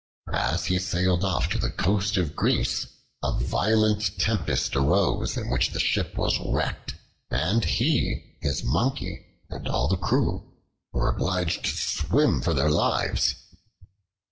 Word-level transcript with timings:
As 0.33 0.65
he 0.65 0.79
sailed 0.79 1.23
off 1.23 1.47
the 1.53 1.69
coast 1.69 2.17
of 2.17 2.35
Greece, 2.35 2.87
a 3.23 3.37
violent 3.37 4.17
tempest 4.17 4.75
arose 4.75 5.37
in 5.37 5.47
which 5.51 5.69
the 5.69 5.79
ship 5.79 6.17
was 6.17 6.39
wrecked 6.43 6.95
and 7.29 7.63
he, 7.63 8.35
his 8.41 8.63
Monkey, 8.63 9.23
and 9.51 9.67
all 9.67 9.87
the 9.87 9.97
crew 9.97 10.53
were 10.91 11.07
obliged 11.07 11.65
to 11.65 11.71
swim 11.77 12.41
for 12.41 12.55
their 12.55 12.71
lives. 12.71 13.35